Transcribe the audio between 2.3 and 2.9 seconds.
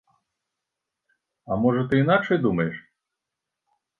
думаеш?